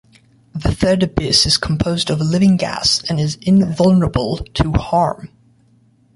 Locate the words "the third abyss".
0.55-1.45